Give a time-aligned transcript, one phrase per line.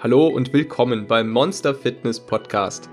[0.00, 2.88] Hallo und willkommen beim Monster Fitness Podcast.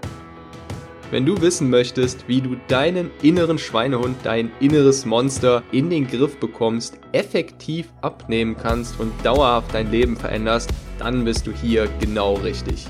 [1.11, 6.39] Wenn du wissen möchtest, wie du deinen inneren Schweinehund, dein inneres Monster in den Griff
[6.39, 12.87] bekommst, effektiv abnehmen kannst und dauerhaft dein Leben veränderst, dann bist du hier genau richtig.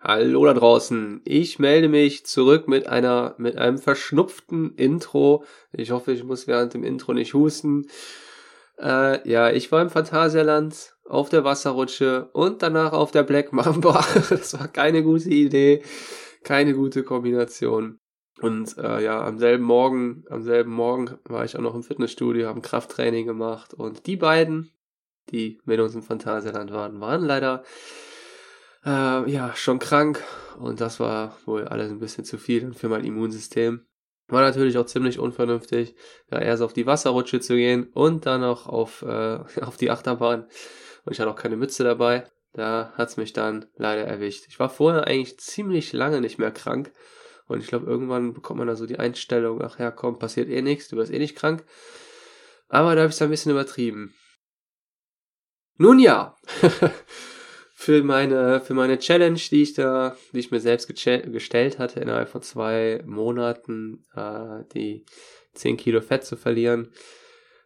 [0.00, 1.20] Hallo da draußen.
[1.26, 5.44] Ich melde mich zurück mit einer mit einem verschnupften Intro.
[5.72, 7.86] Ich hoffe, ich muss während dem Intro nicht husten.
[8.80, 14.04] Äh, ja, ich war im Phantasialand auf der Wasserrutsche und danach auf der Black Mamba.
[14.30, 15.82] das war keine gute Idee,
[16.44, 17.98] keine gute Kombination.
[18.40, 22.48] Und äh, ja, am selben Morgen, am selben Morgen war ich auch noch im Fitnessstudio,
[22.48, 24.72] haben Krafttraining gemacht und die beiden,
[25.30, 27.64] die mit uns im Phantasialand waren, waren leider
[28.86, 30.24] äh, ja schon krank
[30.58, 33.84] und das war wohl alles ein bisschen zu viel für mein Immunsystem.
[34.30, 35.94] War natürlich auch ziemlich unvernünftig,
[36.30, 40.44] ja, erst auf die Wasserrutsche zu gehen und dann noch auf, äh, auf die Achterbahn.
[41.04, 42.24] Und ich hatte auch keine Mütze dabei.
[42.52, 44.46] Da hat's mich dann leider erwischt.
[44.48, 46.92] Ich war vorher eigentlich ziemlich lange nicht mehr krank.
[47.46, 50.62] Und ich glaube, irgendwann bekommt man da so die Einstellung, ach ja, komm, passiert eh
[50.62, 51.64] nichts, du wirst eh nicht krank.
[52.68, 54.14] Aber da habe ich es ein bisschen übertrieben.
[55.76, 56.36] Nun ja,
[57.80, 62.28] für meine, für meine Challenge, die ich da, die ich mir selbst gestellt hatte, innerhalb
[62.28, 65.06] von zwei Monaten, äh, die
[65.54, 66.92] 10 Kilo Fett zu verlieren,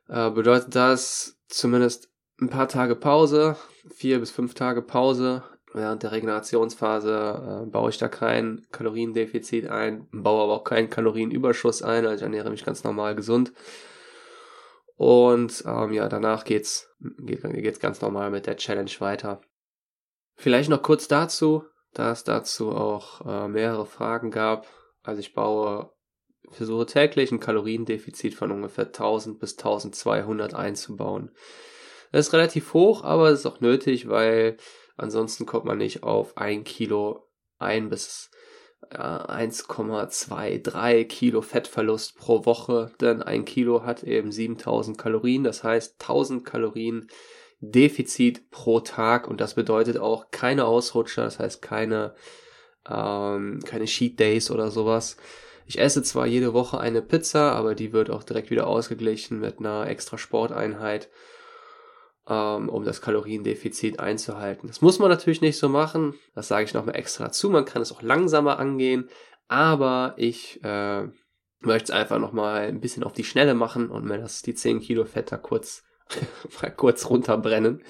[0.08, 3.56] äh, bedeutet das zumindest ein paar Tage Pause,
[3.92, 5.42] vier bis fünf Tage Pause.
[5.72, 11.82] Während der Regenerationsphase äh, baue ich da kein Kaloriendefizit ein, baue aber auch keinen Kalorienüberschuss
[11.82, 13.52] ein, also ich ernähre mich ganz normal gesund.
[14.94, 19.40] Und ähm, ja, danach geht's, geht, geht's ganz normal mit der Challenge weiter.
[20.36, 24.66] Vielleicht noch kurz dazu, da es dazu auch äh, mehrere Fragen gab.
[25.02, 25.90] Also ich baue,
[26.50, 31.30] versuche täglich ein Kaloriendefizit von ungefähr 1000 bis 1200 einzubauen.
[32.12, 34.56] Das ist relativ hoch, aber es ist auch nötig, weil
[34.96, 38.30] ansonsten kommt man nicht auf ein Kilo ein bis
[38.92, 46.00] ja, 1,23 Kilo Fettverlust pro Woche, denn ein Kilo hat eben 7000 Kalorien, das heißt
[46.00, 47.08] 1000 Kalorien
[47.60, 52.14] Defizit pro Tag und das bedeutet auch keine Ausrutscher, das heißt keine,
[52.88, 55.16] ähm, keine Cheat Days oder sowas.
[55.66, 59.58] Ich esse zwar jede Woche eine Pizza, aber die wird auch direkt wieder ausgeglichen mit
[59.58, 61.08] einer extra Sporteinheit,
[62.28, 64.68] ähm, um das Kaloriendefizit einzuhalten.
[64.68, 67.48] Das muss man natürlich nicht so machen, das sage ich nochmal extra zu.
[67.48, 69.08] Man kann es auch langsamer angehen,
[69.48, 71.08] aber ich äh,
[71.60, 74.80] möchte es einfach nochmal ein bisschen auf die Schnelle machen und mir das die 10
[74.80, 75.82] Kilo Fetter kurz
[76.62, 77.82] mal kurz runterbrennen,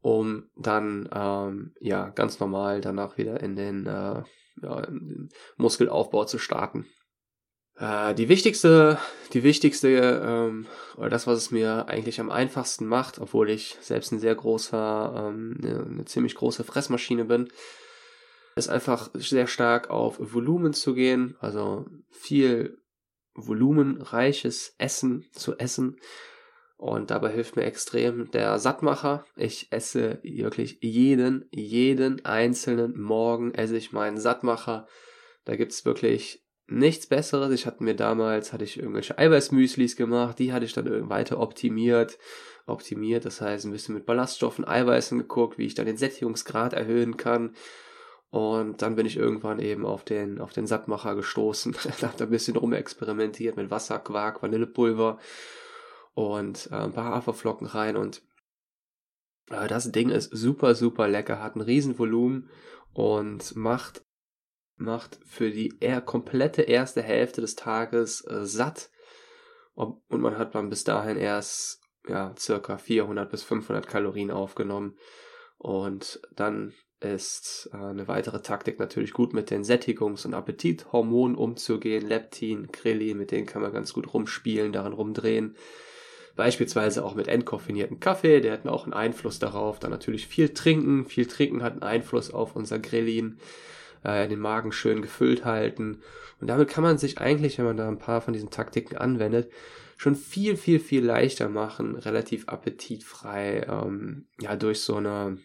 [0.00, 4.22] um dann ähm, ja ganz normal danach wieder in den, äh,
[4.62, 6.86] ja, in den Muskelaufbau zu starten.
[7.78, 8.98] Äh, die wichtigste,
[9.32, 9.88] die wichtigste,
[10.24, 10.66] ähm,
[10.96, 15.28] oder das, was es mir eigentlich am einfachsten macht, obwohl ich selbst ein sehr großer,
[15.28, 17.48] ähm, eine, eine ziemlich große Fressmaschine bin,
[18.56, 22.78] ist einfach sehr stark auf Volumen zu gehen, also viel
[23.34, 26.00] volumenreiches Essen zu essen
[26.76, 29.24] und dabei hilft mir extrem der Sattmacher.
[29.34, 34.86] Ich esse wirklich jeden, jeden einzelnen Morgen esse ich meinen Sattmacher.
[35.46, 37.52] Da gibt's wirklich nichts Besseres.
[37.52, 42.18] Ich hatte mir damals, hatte ich irgendwelche Eiweißmüslis gemacht, die hatte ich dann weiter optimiert.
[42.66, 47.16] Optimiert, das heißt ein bisschen mit Ballaststoffen, Eiweißen geguckt, wie ich dann den Sättigungsgrad erhöhen
[47.16, 47.54] kann.
[48.30, 51.76] Und dann bin ich irgendwann eben auf den, auf den Sattmacher gestoßen.
[52.00, 55.18] da habe ein bisschen rumexperimentiert mit Wasser, Quark, Vanillepulver
[56.16, 58.22] und äh, ein paar Haferflocken rein und
[59.50, 62.48] äh, das Ding ist super, super lecker, hat ein Riesenvolumen
[62.94, 64.02] und macht,
[64.76, 68.90] macht für die eher komplette erste Hälfte des Tages äh, satt
[69.74, 74.96] und man hat dann bis dahin erst ja, circa 400 bis 500 Kalorien aufgenommen
[75.58, 82.06] und dann ist äh, eine weitere Taktik natürlich gut mit den Sättigungs- und Appetithormonen umzugehen.
[82.06, 85.56] Leptin, Krillin, mit denen kann man ganz gut rumspielen, daran rumdrehen.
[86.36, 89.78] Beispielsweise auch mit entkoffinierten Kaffee, der hat auch einen Einfluss darauf.
[89.78, 91.06] Dann natürlich viel trinken.
[91.06, 93.38] Viel trinken hat einen Einfluss auf unser Grillin,
[94.04, 96.02] äh, den Magen schön gefüllt halten.
[96.40, 99.50] Und damit kann man sich eigentlich, wenn man da ein paar von diesen Taktiken anwendet,
[99.96, 105.38] schon viel, viel, viel leichter machen, relativ appetitfrei, ähm, ja, durch so eine,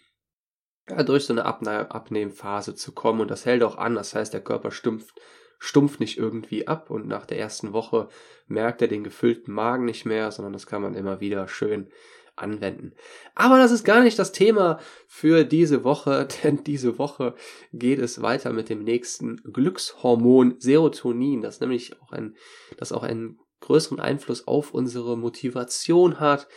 [0.89, 3.21] ja, durch so eine Abne Abnehmphase zu kommen.
[3.21, 3.95] Und das hält auch an.
[3.95, 5.15] Das heißt, der Körper stumpft
[5.63, 8.09] stumpft nicht irgendwie ab und nach der ersten Woche
[8.47, 11.91] merkt er den gefüllten Magen nicht mehr, sondern das kann man immer wieder schön
[12.35, 12.93] anwenden.
[13.35, 17.35] Aber das ist gar nicht das Thema für diese Woche, denn diese Woche
[17.73, 22.35] geht es weiter mit dem nächsten Glückshormon Serotonin, das nämlich auch ein,
[22.77, 26.47] das auch einen größeren Einfluss auf unsere Motivation hat,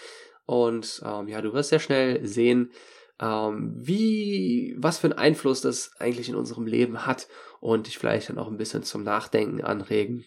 [0.47, 2.73] Und ähm, ja, du wirst sehr schnell sehen,
[3.21, 7.29] ähm, wie, was für einen Einfluss das eigentlich in unserem Leben hat
[7.65, 10.27] und dich vielleicht dann auch ein bisschen zum Nachdenken anregen.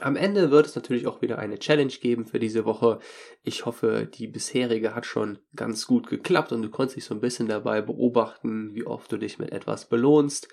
[0.00, 2.98] Am Ende wird es natürlich auch wieder eine Challenge geben für diese Woche.
[3.44, 7.20] Ich hoffe, die bisherige hat schon ganz gut geklappt und du konntest dich so ein
[7.20, 10.48] bisschen dabei beobachten, wie oft du dich mit etwas belohnst,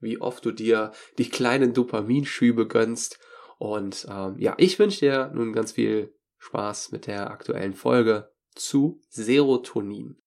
[0.00, 3.20] wie oft du dir die kleinen Dopaminschübe gönnst.
[3.58, 9.00] Und ähm, ja, ich wünsche dir nun ganz viel Spaß mit der aktuellen Folge zu
[9.08, 10.20] Serotonin.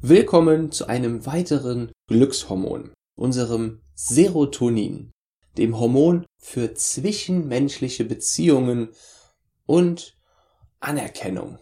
[0.00, 5.12] Willkommen zu einem weiteren Glückshormon, unserem Serotonin,
[5.56, 8.90] dem Hormon für zwischenmenschliche Beziehungen
[9.66, 10.16] und
[10.80, 11.58] Anerkennung.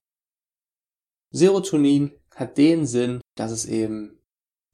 [1.30, 4.18] Serotonin hat den Sinn, dass es eben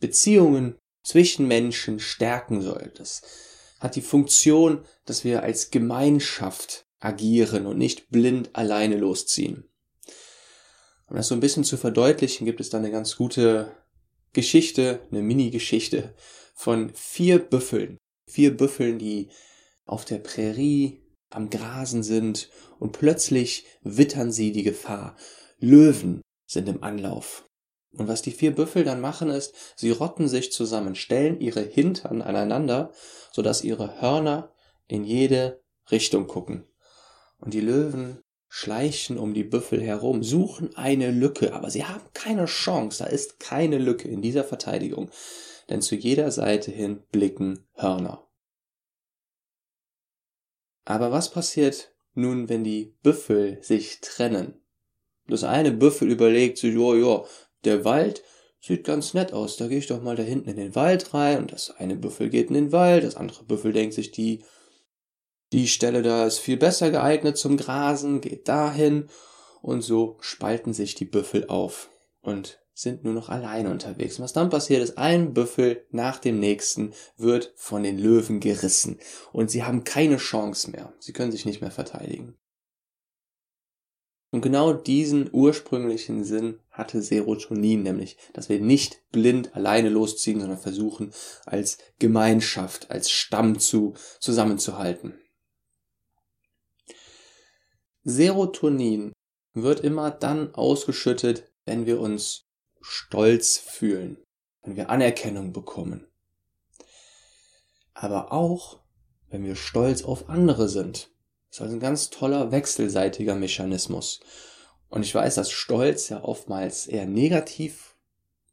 [0.00, 2.92] Beziehungen zwischen Menschen stärken soll.
[2.96, 3.22] Das
[3.80, 9.64] hat die Funktion, dass wir als Gemeinschaft agieren und nicht blind alleine losziehen.
[11.06, 13.74] Um das so ein bisschen zu verdeutlichen, gibt es da eine ganz gute
[14.38, 16.14] Geschichte, eine Mini-Geschichte
[16.54, 17.98] von vier Büffeln.
[18.30, 19.30] Vier Büffeln, die
[19.84, 22.48] auf der Prärie am Grasen sind
[22.78, 25.16] und plötzlich wittern sie die Gefahr.
[25.58, 27.46] Löwen sind im Anlauf.
[27.96, 32.22] Und was die vier Büffel dann machen ist, sie rotten sich zusammen, stellen ihre Hintern
[32.22, 32.92] aneinander,
[33.32, 34.54] sodass ihre Hörner
[34.86, 36.64] in jede Richtung gucken.
[37.38, 42.46] Und die Löwen schleichen um die Büffel herum, suchen eine Lücke, aber sie haben keine
[42.46, 45.10] Chance, da ist keine Lücke in dieser Verteidigung,
[45.68, 48.26] denn zu jeder Seite hin blicken Hörner.
[50.84, 54.60] Aber was passiert nun, wenn die Büffel sich trennen?
[55.26, 57.26] Das eine Büffel überlegt sich, jo, jo,
[57.64, 58.22] der Wald
[58.60, 61.38] sieht ganz nett aus, da gehe ich doch mal da hinten in den Wald rein
[61.38, 64.42] und das eine Büffel geht in den Wald, das andere Büffel denkt sich, die
[65.52, 69.08] die Stelle da ist viel besser geeignet zum Grasen, geht dahin
[69.62, 71.90] und so spalten sich die Büffel auf
[72.20, 74.20] und sind nur noch alleine unterwegs.
[74.20, 78.98] Was dann passiert ist, ein Büffel nach dem nächsten wird von den Löwen gerissen
[79.32, 80.92] und sie haben keine Chance mehr.
[81.00, 82.36] Sie können sich nicht mehr verteidigen.
[84.30, 90.58] Und genau diesen ursprünglichen Sinn hatte Serotonin, nämlich, dass wir nicht blind alleine losziehen, sondern
[90.58, 91.12] versuchen,
[91.46, 95.18] als Gemeinschaft, als Stamm zu, zusammenzuhalten.
[98.08, 99.12] Serotonin
[99.52, 102.46] wird immer dann ausgeschüttet, wenn wir uns
[102.80, 104.16] stolz fühlen,
[104.62, 106.06] wenn wir Anerkennung bekommen.
[107.92, 108.80] Aber auch,
[109.28, 111.10] wenn wir stolz auf andere sind.
[111.50, 114.20] Das ist also ein ganz toller wechselseitiger Mechanismus.
[114.88, 117.94] Und ich weiß, dass Stolz ja oftmals eher negativ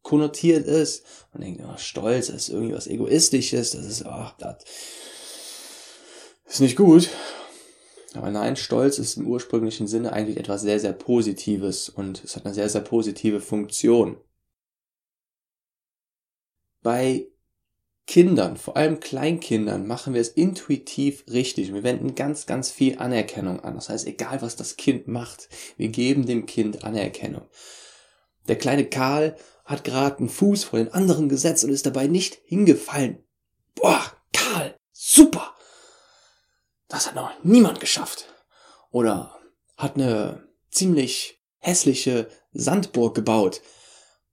[0.01, 1.06] konnotiert ist.
[1.31, 4.58] Man denkt, oh, Stolz ist irgendwie was Egoistisches, das ist, ach, das
[6.46, 7.10] ist nicht gut.
[8.17, 12.45] Aber nein, Stolz ist im ursprünglichen Sinne eigentlich etwas sehr, sehr Positives und es hat
[12.45, 14.17] eine sehr, sehr positive Funktion.
[16.81, 17.27] Bei
[18.07, 21.73] Kindern, vor allem Kleinkindern, machen wir es intuitiv richtig.
[21.73, 23.75] Wir wenden ganz, ganz viel Anerkennung an.
[23.75, 27.47] Das heißt, egal was das Kind macht, wir geben dem Kind Anerkennung.
[28.47, 29.35] Der kleine Karl
[29.65, 33.23] hat gerade einen Fuß vor den anderen gesetzt und ist dabei nicht hingefallen.
[33.73, 35.44] Boah, Karl, super!
[36.88, 38.26] Das hat noch niemand geschafft.
[38.92, 39.40] Oder
[39.78, 43.62] hat eine ziemlich hässliche Sandburg gebaut.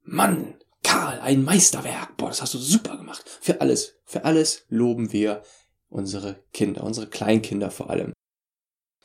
[0.02, 2.16] Mann, Karl, ein Meisterwerk.
[2.16, 3.25] Boah, das hast du super gemacht.
[3.40, 5.42] Für alles, für alles loben wir
[5.88, 8.12] unsere Kinder, unsere Kleinkinder vor allem.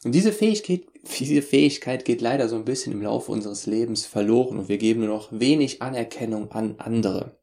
[0.04, 0.84] Und diese Fähigkeit,
[1.20, 5.02] diese Fähigkeit geht leider so ein bisschen im Laufe unseres Lebens verloren und wir geben
[5.02, 7.37] nur noch wenig Anerkennung an andere.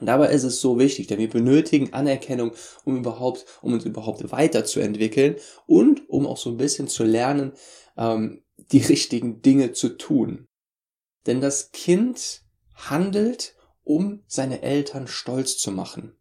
[0.00, 2.52] Und dabei ist es so wichtig, denn wir benötigen Anerkennung,
[2.84, 7.52] um überhaupt, um uns überhaupt weiterzuentwickeln und um auch so ein bisschen zu lernen,
[7.96, 10.46] ähm, die richtigen Dinge zu tun.
[11.26, 12.42] Denn das Kind
[12.74, 16.16] handelt, um seine Eltern stolz zu machen.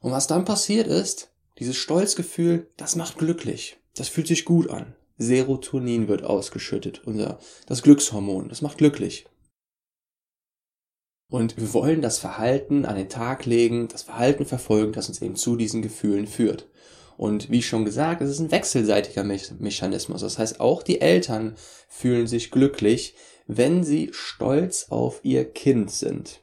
[0.00, 3.78] Und was dann passiert ist, dieses Stolzgefühl, das macht glücklich.
[3.94, 4.94] Das fühlt sich gut an.
[5.16, 8.48] Serotonin wird ausgeschüttet, unser, das Glückshormon.
[8.48, 9.26] Das macht glücklich.
[11.34, 15.34] Und wir wollen das Verhalten an den Tag legen, das Verhalten verfolgen, das uns eben
[15.34, 16.68] zu diesen Gefühlen führt.
[17.16, 20.20] Und wie schon gesagt, es ist ein wechselseitiger Me Mechanismus.
[20.20, 21.56] Das heißt, auch die Eltern
[21.88, 23.16] fühlen sich glücklich,
[23.48, 26.40] wenn sie stolz auf ihr Kind sind.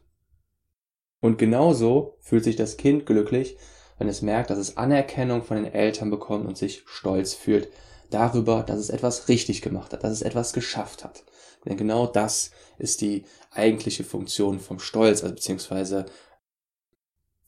[1.21, 3.55] Und genauso fühlt sich das Kind glücklich,
[3.97, 7.69] wenn es merkt, dass es Anerkennung von den Eltern bekommt und sich stolz fühlt
[8.09, 11.23] darüber, dass es etwas richtig gemacht hat, dass es etwas geschafft hat.
[11.65, 16.05] Denn genau das ist die eigentliche Funktion vom Stolz, also beziehungsweise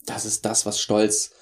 [0.06, 1.32] das ist das, was Stolz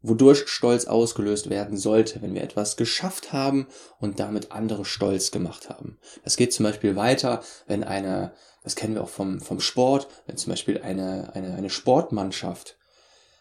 [0.00, 3.66] wodurch Stolz ausgelöst werden sollte, wenn wir etwas geschafft haben
[3.98, 5.98] und damit andere stolz gemacht haben.
[6.22, 8.32] Das geht zum Beispiel weiter, wenn eine,
[8.62, 12.76] das kennen wir auch vom, vom Sport, wenn zum Beispiel eine, eine, eine Sportmannschaft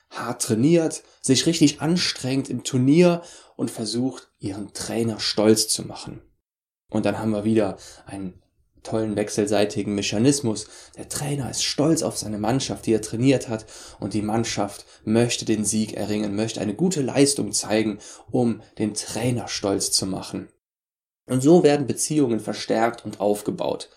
[0.10, 3.22] hart trainiert, sich richtig anstrengt im Turnier
[3.56, 6.22] und versucht, ihren Trainer stolz zu machen.
[6.90, 8.42] Und dann haben wir wieder einen
[8.88, 10.68] tollen wechselseitigen Mechanismus.
[10.98, 13.66] Der Trainer ist stolz auf seine Mannschaft, die er trainiert hat,
[14.00, 18.00] und die Mannschaft möchte den Sieg erringen, möchte eine gute Leistung zeigen,
[18.32, 20.48] um den Trainer stolz zu machen.
[21.26, 23.90] Und so werden Beziehungen verstärkt und aufgebaut.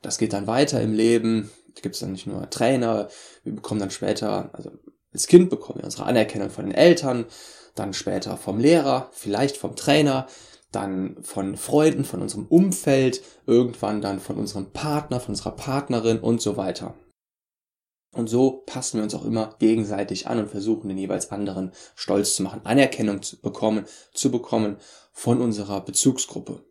[0.00, 1.50] Das geht dann weiter im Leben.
[1.74, 3.08] Da gibt es dann nicht nur Trainer,
[3.42, 4.70] wir bekommen dann später, also
[5.12, 7.26] als Kind bekommen wir unsere Anerkennung von den Eltern,
[7.74, 10.26] dann später vom Lehrer, vielleicht vom Trainer,
[10.72, 16.40] dann von Freunden, von unserem Umfeld, irgendwann dann von unserem Partner, von unserer Partnerin und
[16.40, 16.94] so weiter.
[18.14, 22.36] Und so passen wir uns auch immer gegenseitig an und versuchen den jeweils anderen stolz
[22.36, 24.76] zu machen, Anerkennung zu bekommen, zu bekommen
[25.12, 26.62] von unserer Bezugsgruppe.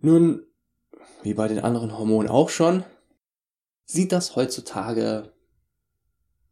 [0.00, 0.46] Nun,
[1.22, 2.84] wie bei den anderen Hormonen auch schon,
[3.84, 5.32] sieht das heutzutage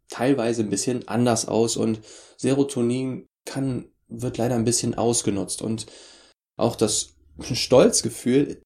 [0.09, 2.01] teilweise ein bisschen anders aus und
[2.37, 5.87] Serotonin kann, wird leider ein bisschen ausgenutzt und
[6.57, 7.15] auch das
[7.53, 8.63] Stolzgefühl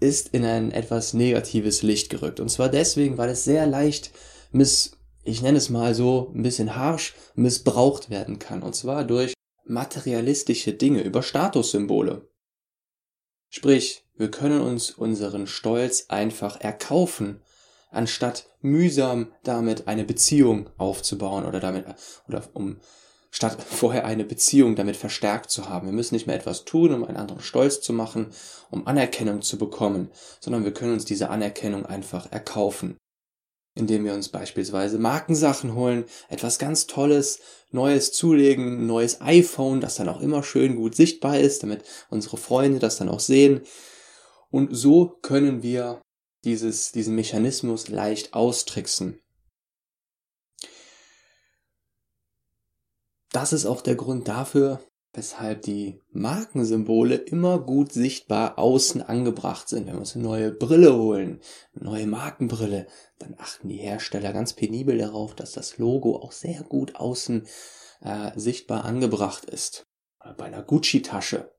[0.00, 2.40] ist in ein etwas negatives Licht gerückt.
[2.40, 4.12] Und zwar deswegen, weil es sehr leicht
[4.50, 8.62] miss, ich nenne es mal so, ein bisschen harsch missbraucht werden kann.
[8.62, 9.34] Und zwar durch
[9.64, 12.28] materialistische Dinge, über Statussymbole.
[13.50, 17.42] Sprich, wir können uns unseren Stolz einfach erkaufen
[17.90, 21.86] anstatt mühsam damit eine Beziehung aufzubauen oder damit,
[22.28, 22.80] oder um,
[23.30, 25.86] statt vorher eine Beziehung damit verstärkt zu haben.
[25.86, 28.30] Wir müssen nicht mehr etwas tun, um einen anderen stolz zu machen,
[28.70, 30.10] um Anerkennung zu bekommen,
[30.40, 32.96] sondern wir können uns diese Anerkennung einfach erkaufen.
[33.76, 37.38] Indem wir uns beispielsweise Markensachen holen, etwas ganz Tolles,
[37.70, 42.36] Neues zulegen, ein neues iPhone, das dann auch immer schön gut sichtbar ist, damit unsere
[42.36, 43.60] Freunde das dann auch sehen.
[44.50, 46.02] Und so können wir
[46.44, 49.20] dieses, diesen Mechanismus leicht austricksen.
[53.32, 54.80] Das ist auch der Grund dafür,
[55.12, 59.86] weshalb die Markensymbole immer gut sichtbar außen angebracht sind.
[59.86, 61.40] Wenn wir uns eine neue Brille holen,
[61.74, 62.86] eine neue Markenbrille,
[63.18, 67.46] dann achten die Hersteller ganz penibel darauf, dass das Logo auch sehr gut außen
[68.02, 69.86] äh, sichtbar angebracht ist.
[70.36, 71.50] Bei einer Gucci-Tasche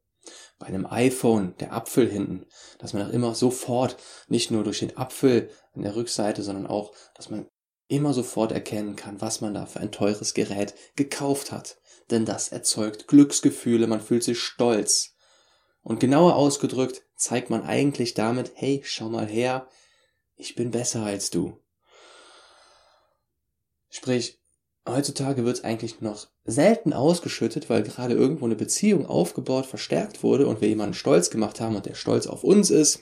[0.62, 2.46] bei einem iPhone, der Apfel hinten,
[2.78, 3.98] dass man auch immer sofort,
[4.28, 7.48] nicht nur durch den Apfel an der Rückseite, sondern auch, dass man
[7.91, 11.77] immer sofort erkennen kann, was man da für ein teures Gerät gekauft hat.
[12.10, 15.15] Denn das erzeugt Glücksgefühle, man fühlt sich stolz.
[15.81, 19.67] Und genauer ausgedrückt zeigt man eigentlich damit, hey, schau mal her,
[20.36, 21.60] ich bin besser als du.
[23.89, 24.39] Sprich,
[24.88, 30.48] heutzutage wird es eigentlich noch selten ausgeschüttet, weil gerade irgendwo eine Beziehung aufgebaut, verstärkt wurde
[30.48, 33.01] und wir jemanden stolz gemacht haben und der stolz auf uns ist,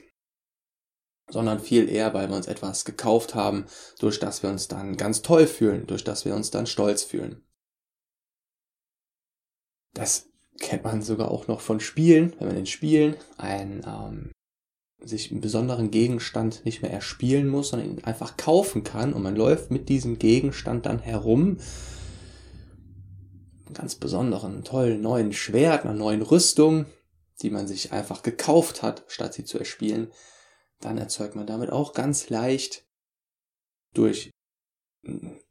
[1.30, 3.66] sondern viel eher, weil wir uns etwas gekauft haben,
[4.00, 7.44] durch das wir uns dann ganz toll fühlen, durch das wir uns dann stolz fühlen.
[9.94, 10.28] Das
[10.60, 14.32] kennt man sogar auch noch von Spielen, wenn man in Spielen ein ähm,
[15.02, 19.36] sich einen besonderen Gegenstand nicht mehr erspielen muss, sondern ihn einfach kaufen kann und man
[19.36, 21.58] läuft mit diesem Gegenstand dann herum.
[23.66, 26.86] Einen ganz besonderen, tollen neuen Schwert, einer neuen Rüstung,
[27.42, 30.10] die man sich einfach gekauft hat, statt sie zu erspielen.
[30.80, 32.86] Dann erzeugt man damit auch ganz leicht
[33.94, 34.32] durch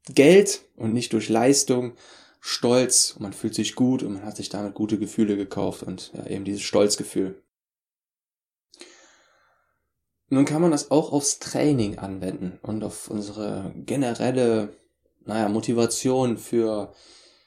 [0.09, 1.97] Geld und nicht durch Leistung
[2.41, 6.13] Stolz und man fühlt sich gut und man hat sich damit gute Gefühle gekauft und
[6.15, 7.43] ja, eben dieses Stolzgefühl.
[10.31, 14.77] Nun kann man das auch aufs Training anwenden und auf unsere generelle,
[15.25, 16.93] naja, Motivation für,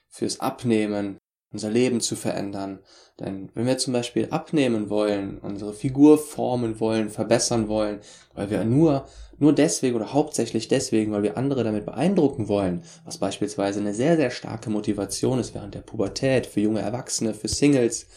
[0.10, 1.18] fürs Abnehmen,
[1.51, 2.79] unser Leben zu verändern.
[3.20, 8.00] Denn wenn wir zum Beispiel abnehmen wollen, unsere Figur formen wollen, verbessern wollen,
[8.34, 9.05] weil wir nur,
[9.38, 14.15] nur deswegen oder hauptsächlich deswegen, weil wir andere damit beeindrucken wollen, was beispielsweise eine sehr,
[14.15, 18.08] sehr starke Motivation ist während der Pubertät für junge Erwachsene, für Singles,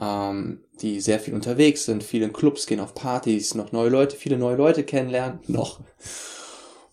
[0.00, 4.16] ähm, die sehr viel unterwegs sind, viele in Clubs gehen, auf Partys, noch neue Leute,
[4.16, 5.80] viele neue Leute kennenlernen, noch.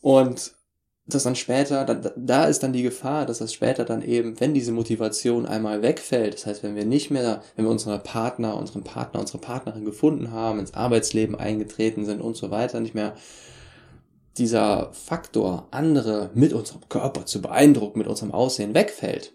[0.02, 0.54] Und
[1.06, 4.54] das dann später, da, da ist dann die Gefahr, dass das später dann eben, wenn
[4.54, 8.84] diese Motivation einmal wegfällt, das heißt, wenn wir nicht mehr, wenn wir unsere Partner, unseren
[8.84, 13.16] Partner, unsere Partnerin gefunden haben, ins Arbeitsleben eingetreten sind und so weiter, nicht mehr
[14.38, 19.34] dieser Faktor, andere mit unserem Körper zu beeindrucken, mit unserem Aussehen wegfällt,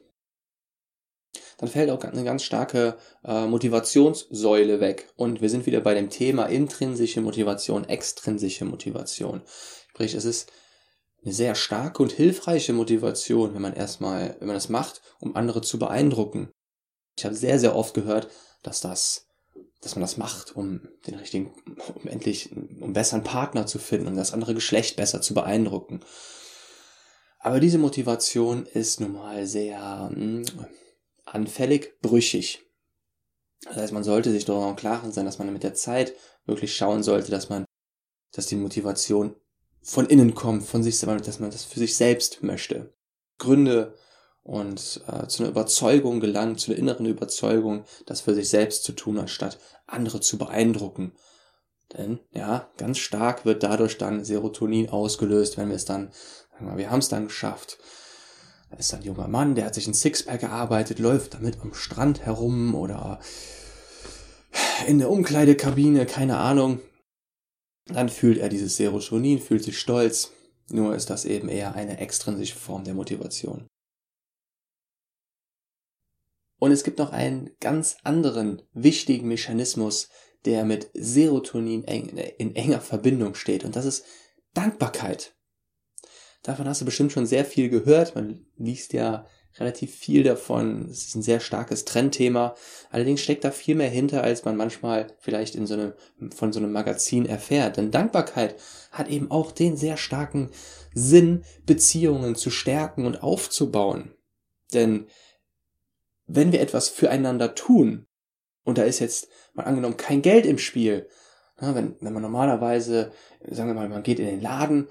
[1.59, 5.13] dann fällt auch eine ganz starke äh, Motivationssäule weg.
[5.17, 9.43] Und wir sind wieder bei dem Thema intrinsische Motivation, extrinsische Motivation.
[9.91, 10.51] Sprich, es ist
[11.25, 15.63] eine sehr starke und hilfreiche Motivation, wenn man erstmal, wenn man das macht, um andere
[15.63, 16.51] zu beeindrucken.
[17.17, 18.29] Ich habe sehr, sehr oft gehört,
[18.63, 19.27] dass das,
[19.81, 21.53] dass man das macht, um den richtigen,
[21.95, 26.01] um endlich, um besseren Partner zu finden, um das andere Geschlecht besser zu beeindrucken.
[27.41, 30.45] Aber diese Motivation ist nun mal sehr mh, hm,
[31.25, 32.65] anfällig, brüchig.
[33.65, 36.15] Das heißt, man sollte sich darüber im Klaren sein, dass man mit der Zeit
[36.47, 37.65] wirklich schauen sollte, dass man,
[38.33, 39.35] dass die Motivation
[39.83, 42.93] von innen kommt, von sich selber, dass man das für sich selbst möchte.
[43.39, 43.95] Gründe
[44.43, 48.93] und äh, zu einer Überzeugung gelangt, zu einer inneren Überzeugung, das für sich selbst zu
[48.93, 51.13] tun, anstatt andere zu beeindrucken.
[51.97, 56.13] Denn ja, ganz stark wird dadurch dann Serotonin ausgelöst, wenn wir es dann,
[56.53, 57.79] sagen wir, mal, wir haben es dann geschafft.
[58.71, 62.21] Da ist ein junger Mann, der hat sich ein Sixpack gearbeitet, läuft damit am Strand
[62.27, 63.21] herum oder
[64.87, 66.81] in der Umkleidekabine, keine Ahnung.
[67.89, 70.33] Dann fühlt er dieses Serotonin, fühlt sich stolz.
[70.71, 73.67] Nur ist das eben eher eine extrinsische Form der Motivation.
[76.59, 80.09] Und es gibt noch einen ganz anderen wichtigen Mechanismus,
[80.45, 83.65] der mit Serotonin in enger Verbindung steht.
[83.65, 84.05] Und das ist
[84.55, 85.37] Dankbarkeit.
[86.43, 88.15] Davon hast du bestimmt schon sehr viel gehört.
[88.15, 89.27] Man liest ja
[89.59, 90.89] relativ viel davon.
[90.91, 92.55] Es ist ein sehr starkes Trendthema.
[92.91, 95.93] Allerdings steckt da viel mehr hinter, als man manchmal vielleicht in so einem,
[96.35, 97.77] von so einem Magazin erfährt.
[97.77, 98.57] Denn Dankbarkeit
[98.93, 100.51] hat eben auch den sehr starken
[100.95, 104.15] Sinn, Beziehungen zu stärken und aufzubauen.
[104.73, 105.07] Denn
[106.27, 108.07] wenn wir etwas füreinander tun,
[108.65, 111.09] und da ist jetzt mal angenommen kein Geld im Spiel,
[111.61, 113.13] na, wenn, wenn man normalerweise,
[113.51, 114.89] sagen wir mal, man geht in den Laden,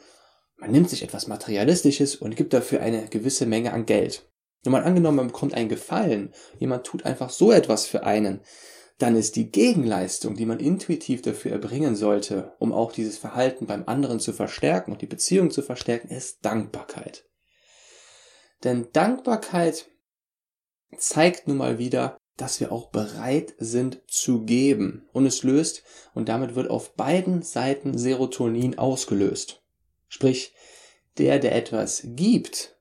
[0.58, 4.28] man nimmt sich etwas Materialistisches und gibt dafür eine gewisse Menge an Geld.
[4.68, 8.42] Wenn man angenommen, man bekommt einen Gefallen, jemand tut einfach so etwas für einen,
[8.98, 13.84] dann ist die Gegenleistung, die man intuitiv dafür erbringen sollte, um auch dieses Verhalten beim
[13.86, 17.24] anderen zu verstärken und die Beziehung zu verstärken, ist Dankbarkeit.
[18.66, 19.90] Denn Dankbarkeit
[20.98, 25.08] zeigt nun mal wieder, dass wir auch bereit sind zu geben.
[25.14, 25.84] Und es löst,
[26.14, 29.64] und damit wird auf beiden Seiten Serotonin ausgelöst.
[30.10, 30.54] Sprich,
[31.18, 32.77] der, der etwas gibt,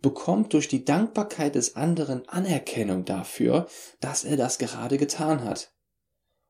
[0.00, 3.66] bekommt durch die Dankbarkeit des anderen Anerkennung dafür,
[4.00, 5.72] dass er das gerade getan hat.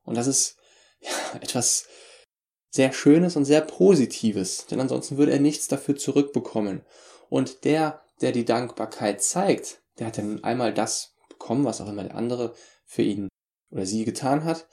[0.03, 0.57] Und das ist
[0.99, 1.87] ja, etwas
[2.71, 6.85] sehr Schönes und sehr Positives, denn ansonsten würde er nichts dafür zurückbekommen.
[7.29, 12.03] Und der, der die Dankbarkeit zeigt, der hat dann einmal das bekommen, was auch immer
[12.03, 12.53] der andere
[12.85, 13.27] für ihn
[13.71, 14.67] oder sie getan hat,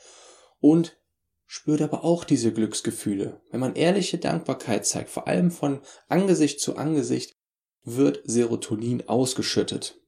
[0.60, 0.98] und
[1.46, 3.40] spürt aber auch diese Glücksgefühle.
[3.50, 7.35] Wenn man ehrliche Dankbarkeit zeigt, vor allem von Angesicht zu Angesicht,
[7.86, 9.98] wird Serotonin ausgeschüttet.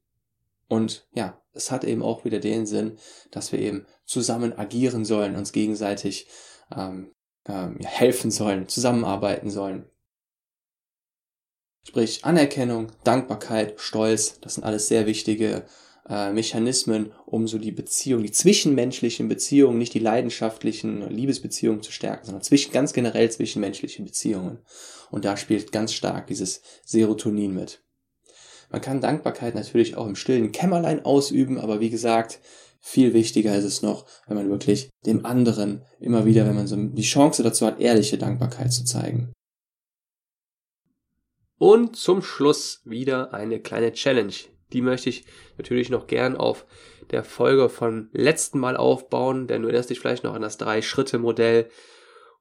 [0.68, 2.98] Und ja, es hat eben auch wieder den Sinn,
[3.30, 6.28] dass wir eben zusammen agieren sollen, uns gegenseitig
[6.76, 7.12] ähm,
[7.46, 9.86] ähm, helfen sollen, zusammenarbeiten sollen.
[11.84, 15.64] Sprich Anerkennung, Dankbarkeit, Stolz, das sind alles sehr wichtige
[16.08, 22.26] äh, Mechanismen, um so die Beziehung, die zwischenmenschlichen Beziehungen, nicht die leidenschaftlichen Liebesbeziehungen zu stärken,
[22.26, 24.58] sondern zwischen, ganz generell zwischenmenschliche Beziehungen.
[25.10, 27.82] Und da spielt ganz stark dieses Serotonin mit.
[28.70, 32.40] Man kann Dankbarkeit natürlich auch im stillen Kämmerlein ausüben, aber wie gesagt,
[32.80, 36.76] viel wichtiger ist es noch, wenn man wirklich dem anderen immer wieder, wenn man so
[36.76, 39.32] die Chance dazu hat, ehrliche Dankbarkeit zu zeigen.
[41.58, 44.34] Und zum Schluss wieder eine kleine Challenge,
[44.72, 45.24] die möchte ich
[45.56, 46.66] natürlich noch gern auf
[47.10, 51.68] der Folge von letzten Mal aufbauen, denn du erinnerst dich vielleicht noch an das Drei-Schritte-Modell.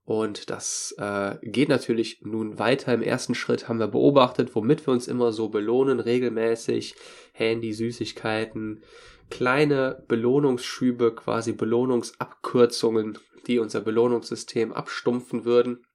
[0.03, 2.93] Und das äh, geht natürlich nun weiter.
[2.93, 6.95] Im ersten Schritt haben wir beobachtet, womit wir uns immer so belohnen, regelmäßig.
[7.33, 8.83] Handy, Süßigkeiten,
[9.29, 15.85] kleine Belohnungsschübe, quasi Belohnungsabkürzungen, die unser Belohnungssystem abstumpfen würden.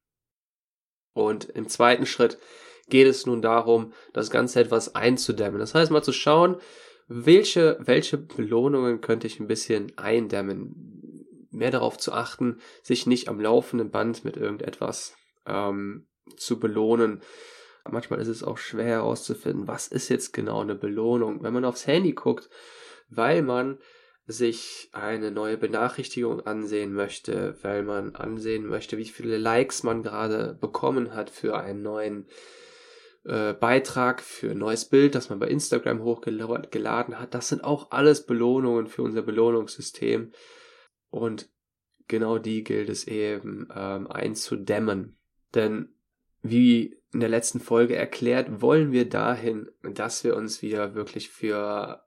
[1.14, 2.38] Und im zweiten Schritt
[2.88, 5.60] geht es nun darum, das Ganze etwas einzudämmen.
[5.60, 6.56] Das heißt mal zu schauen,
[7.08, 11.48] welche, welche Belohnungen könnte ich ein bisschen eindämmen.
[11.50, 15.14] Mehr darauf zu achten, sich nicht am laufenden Band mit irgendetwas
[15.46, 17.20] ähm, zu belohnen.
[17.90, 21.42] Manchmal ist es auch schwer herauszufinden, was ist jetzt genau eine Belohnung.
[21.42, 22.48] Wenn man aufs Handy guckt,
[23.08, 23.78] weil man
[24.26, 30.56] sich eine neue Benachrichtigung ansehen möchte, weil man ansehen möchte, wie viele Likes man gerade
[30.60, 32.26] bekommen hat für einen neuen
[33.24, 37.34] äh, Beitrag für ein neues Bild, das man bei Instagram hochgeladen hat.
[37.34, 40.32] Das sind auch alles Belohnungen für unser Belohnungssystem.
[41.10, 41.48] Und
[42.08, 45.18] genau die gilt es eben ähm, einzudämmen.
[45.54, 45.94] Denn
[46.42, 52.02] wie in der letzten Folge erklärt, wollen wir dahin, dass wir uns wieder wirklich für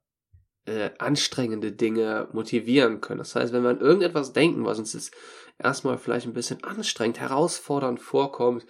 [0.65, 3.19] äh, anstrengende Dinge motivieren können.
[3.19, 5.13] Das heißt, wenn wir an irgendetwas denken, was uns jetzt
[5.59, 8.65] erstmal vielleicht ein bisschen anstrengend, herausfordernd vorkommt,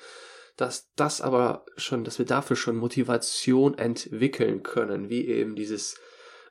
[0.58, 5.96] dass das aber schon, dass wir dafür schon Motivation entwickeln können, wie eben dieses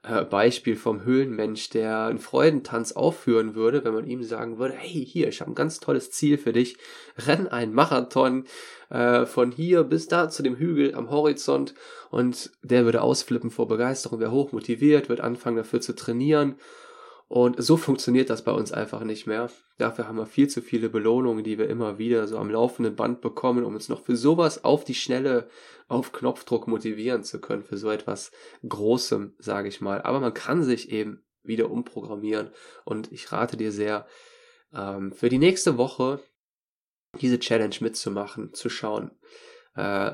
[0.02, 5.04] äh, Beispiel vom Höhlenmensch, der einen Freudentanz aufführen würde, wenn man ihm sagen würde, hey,
[5.06, 6.76] hier, ich habe ein ganz tolles Ziel für dich,
[7.16, 8.44] renn einen Marathon
[8.90, 11.74] äh, von hier bis da zu dem Hügel am Horizont.
[12.10, 16.56] Und der würde ausflippen vor Begeisterung, wäre hoch motiviert, wird anfangen dafür zu trainieren
[17.28, 19.50] und so funktioniert das bei uns einfach nicht mehr.
[19.78, 23.22] Dafür haben wir viel zu viele Belohnungen, die wir immer wieder so am laufenden Band
[23.22, 25.48] bekommen, um uns noch für sowas auf die Schnelle,
[25.88, 28.30] auf Knopfdruck motivieren zu können, für so etwas
[28.66, 30.02] Großem, sage ich mal.
[30.02, 32.50] Aber man kann sich eben wieder umprogrammieren
[32.84, 34.06] und ich rate dir sehr,
[34.72, 36.22] ähm, für die nächste Woche
[37.20, 39.10] diese Challenge mitzumachen, zu schauen,
[39.74, 40.12] äh,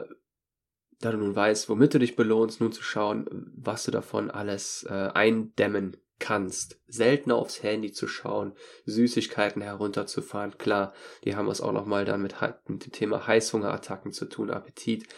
[1.02, 4.84] da du nun weißt, womit du dich belohnst, nun zu schauen, was du davon alles
[4.88, 8.52] äh, eindämmen kannst, seltener aufs Handy zu schauen,
[8.86, 10.56] Süßigkeiten herunterzufahren.
[10.58, 12.36] Klar, die haben es auch nochmal dann mit,
[12.68, 15.08] mit dem Thema Heißhungerattacken zu tun, Appetit.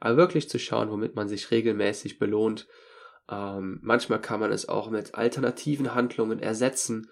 [0.00, 2.66] Aber wirklich zu schauen, womit man sich regelmäßig belohnt.
[3.30, 7.10] Ähm, manchmal kann man es auch mit alternativen Handlungen ersetzen.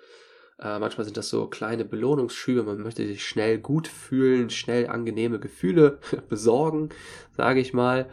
[0.59, 2.63] Äh, manchmal sind das so kleine Belohnungsschübe.
[2.63, 6.89] Man möchte sich schnell gut fühlen, schnell angenehme Gefühle besorgen,
[7.37, 8.09] sage ich mal.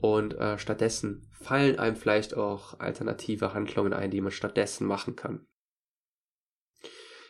[0.00, 5.46] Und äh, stattdessen fallen einem vielleicht auch alternative Handlungen ein, die man stattdessen machen kann.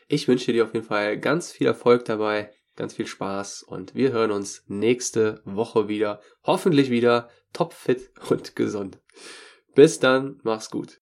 [0.08, 4.12] Ich wünsche dir auf jeden Fall ganz viel Erfolg dabei, ganz viel Spaß und wir
[4.12, 6.22] hören uns nächste Woche wieder.
[6.44, 8.98] Hoffentlich wieder topfit und gesund.
[9.74, 11.00] Bis dann, mach's gut.